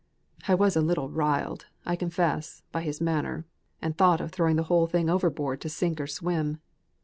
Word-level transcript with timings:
I 0.47 0.55
was 0.55 0.75
a 0.75 0.81
little 0.81 1.11
'riled,' 1.11 1.67
I 1.85 1.95
confess, 1.95 2.63
by 2.71 2.81
his 2.81 2.99
manner, 3.01 3.45
and 3.83 3.95
thought 3.95 4.19
of 4.19 4.31
throwing 4.31 4.55
the 4.55 4.63
whole 4.63 4.87
thing 4.87 5.11
overboard 5.11 5.61
to 5.61 5.69
sink 5.69 6.01
or 6.01 6.07
swim. 6.07 6.57